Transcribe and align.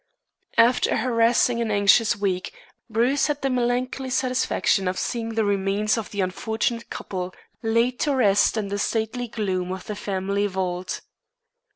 After 0.57 0.89
a 0.89 0.97
harassing 0.97 1.61
and 1.61 1.71
anxious 1.71 2.15
week 2.15 2.53
Bruce 2.89 3.27
had 3.27 3.43
the 3.43 3.51
melancholy 3.51 4.09
satisfaction 4.09 4.87
of 4.87 4.97
seeing 4.97 5.35
the 5.35 5.45
remains 5.45 5.95
of 5.95 6.09
the 6.09 6.21
unfortunate 6.21 6.89
couple 6.89 7.35
laid 7.61 7.99
to 7.99 8.15
rest 8.15 8.57
in 8.57 8.69
the 8.69 8.79
stately 8.79 9.27
gloom 9.27 9.71
of 9.71 9.85
the 9.85 9.95
family 9.95 10.47
vault. 10.47 11.01